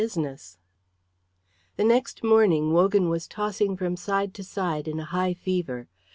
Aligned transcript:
CHAPTER 0.01 0.31
IX 0.31 0.57
The 1.75 1.83
next 1.83 2.23
morning 2.23 2.73
Wogan 2.73 3.07
was 3.09 3.27
tossing 3.27 3.77
from 3.77 3.95
side 3.95 4.33
to 4.33 4.43
side 4.43 4.87
in 4.87 4.99
a 4.99 5.05
high 5.05 5.35
fever. 5.35 5.89